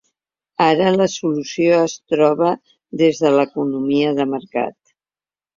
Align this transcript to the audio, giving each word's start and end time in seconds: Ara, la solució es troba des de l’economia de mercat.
Ara, 0.67 0.87
la 1.01 1.05
solució 1.15 1.75
es 1.89 1.95
troba 2.13 2.49
des 3.03 3.23
de 3.27 3.33
l’economia 3.39 4.19
de 4.23 4.29
mercat. 4.37 4.79